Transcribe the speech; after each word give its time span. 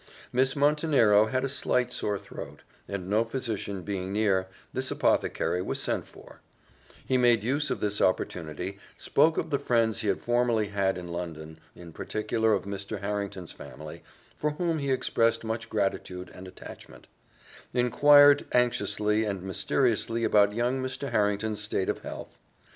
Miss 0.33 0.55
Montenero 0.55 1.27
had 1.27 1.45
a 1.45 1.47
slight 1.47 1.91
sore 1.91 2.17
throat, 2.17 2.63
and 2.87 3.07
no 3.07 3.23
physician 3.23 3.83
being 3.83 4.11
near, 4.11 4.47
this 4.73 4.89
apothecary 4.89 5.61
was 5.61 5.79
sent 5.79 6.07
for; 6.07 6.41
he 7.05 7.19
made 7.19 7.43
use 7.43 7.69
of 7.69 7.81
this 7.81 8.01
opportunity, 8.01 8.79
spoke 8.97 9.37
of 9.37 9.51
the 9.51 9.59
friends 9.59 9.99
he 10.01 10.07
had 10.07 10.19
formerly 10.19 10.69
had 10.69 10.97
in 10.97 11.09
London, 11.09 11.59
in 11.75 11.93
particular 11.93 12.51
of 12.53 12.63
Mr. 12.65 12.99
Harrington's 13.01 13.51
family, 13.51 14.01
for 14.35 14.49
whom 14.53 14.79
he 14.79 14.89
expressed 14.89 15.43
much 15.43 15.69
gratitude 15.69 16.31
and 16.33 16.47
attachment; 16.47 17.07
inquired 17.71 18.47
anxiously 18.53 19.23
and 19.23 19.43
mysteriously 19.43 20.23
about 20.23 20.51
young 20.55 20.81
Mr. 20.81 21.11
Harrington's 21.11 21.61
state 21.61 21.89
of 21.89 21.99
health. 21.99 22.39